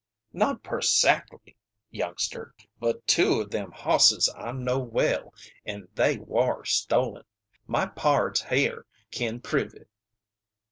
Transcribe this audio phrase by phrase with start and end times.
[0.33, 1.55] "Not persackly,
[1.91, 2.55] youngster.
[2.79, 5.31] But two o' them hosses I know well,
[5.63, 7.23] an' they war stolen.
[7.67, 9.87] My pards hyer kin prove it."